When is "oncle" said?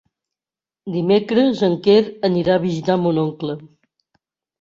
3.25-3.59